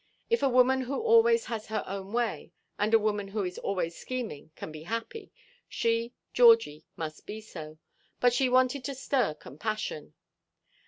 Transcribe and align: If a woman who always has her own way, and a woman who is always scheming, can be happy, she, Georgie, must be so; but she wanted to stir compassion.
If 0.31 0.41
a 0.41 0.49
woman 0.49 0.81
who 0.81 0.99
always 0.99 1.45
has 1.45 1.67
her 1.67 1.83
own 1.85 2.11
way, 2.11 2.53
and 2.79 2.91
a 2.91 2.97
woman 2.97 3.27
who 3.27 3.43
is 3.43 3.59
always 3.59 3.95
scheming, 3.95 4.49
can 4.55 4.71
be 4.71 4.81
happy, 4.81 5.31
she, 5.69 6.15
Georgie, 6.33 6.87
must 6.95 7.27
be 7.27 7.39
so; 7.39 7.77
but 8.19 8.33
she 8.33 8.49
wanted 8.49 8.83
to 8.85 8.95
stir 8.95 9.35
compassion. 9.35 10.15